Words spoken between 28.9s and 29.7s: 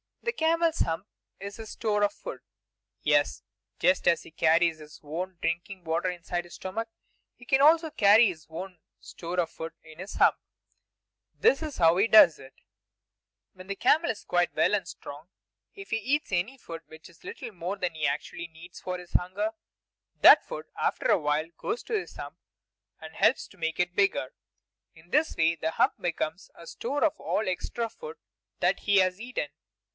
has eaten.